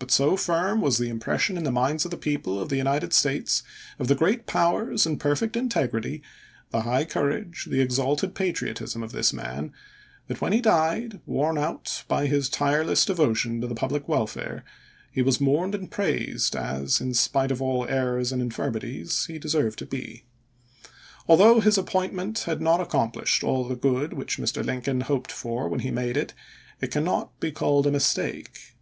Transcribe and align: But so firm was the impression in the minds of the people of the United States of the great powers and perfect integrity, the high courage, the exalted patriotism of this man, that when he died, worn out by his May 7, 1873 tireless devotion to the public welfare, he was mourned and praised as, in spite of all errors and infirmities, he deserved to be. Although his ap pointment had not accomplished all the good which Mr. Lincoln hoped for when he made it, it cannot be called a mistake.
But 0.00 0.10
so 0.10 0.36
firm 0.36 0.80
was 0.80 0.98
the 0.98 1.08
impression 1.08 1.56
in 1.56 1.62
the 1.62 1.70
minds 1.70 2.04
of 2.04 2.10
the 2.10 2.16
people 2.16 2.60
of 2.60 2.70
the 2.70 2.76
United 2.76 3.12
States 3.12 3.62
of 4.00 4.08
the 4.08 4.16
great 4.16 4.48
powers 4.48 5.06
and 5.06 5.20
perfect 5.20 5.54
integrity, 5.56 6.24
the 6.72 6.80
high 6.80 7.04
courage, 7.04 7.66
the 7.70 7.80
exalted 7.80 8.34
patriotism 8.34 9.04
of 9.04 9.12
this 9.12 9.32
man, 9.32 9.72
that 10.26 10.40
when 10.40 10.52
he 10.52 10.60
died, 10.60 11.20
worn 11.24 11.56
out 11.56 12.02
by 12.08 12.26
his 12.26 12.50
May 12.50 12.66
7, 12.66 12.88
1873 12.88 13.04
tireless 13.04 13.04
devotion 13.04 13.60
to 13.60 13.68
the 13.68 13.76
public 13.76 14.08
welfare, 14.08 14.64
he 15.12 15.22
was 15.22 15.40
mourned 15.40 15.76
and 15.76 15.88
praised 15.88 16.56
as, 16.56 17.00
in 17.00 17.14
spite 17.14 17.52
of 17.52 17.62
all 17.62 17.86
errors 17.88 18.32
and 18.32 18.42
infirmities, 18.42 19.26
he 19.26 19.38
deserved 19.38 19.78
to 19.78 19.86
be. 19.86 20.24
Although 21.28 21.60
his 21.60 21.78
ap 21.78 21.86
pointment 21.86 22.40
had 22.40 22.60
not 22.60 22.80
accomplished 22.80 23.44
all 23.44 23.62
the 23.68 23.76
good 23.76 24.14
which 24.14 24.36
Mr. 24.38 24.64
Lincoln 24.64 25.02
hoped 25.02 25.30
for 25.30 25.68
when 25.68 25.78
he 25.78 25.92
made 25.92 26.16
it, 26.16 26.34
it 26.80 26.90
cannot 26.90 27.38
be 27.38 27.52
called 27.52 27.86
a 27.86 27.92
mistake. 27.92 28.74